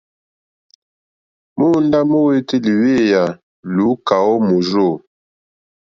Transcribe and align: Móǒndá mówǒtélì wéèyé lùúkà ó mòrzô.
Móǒndá 1.57 1.99
mówǒtélì 2.11 2.71
wéèyé 2.81 3.23
lùúkà 3.75 4.15
ó 4.31 4.33
mòrzô. 4.47 4.89